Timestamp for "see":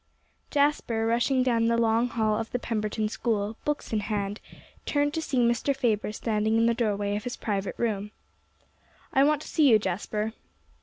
5.21-5.37, 9.47-9.69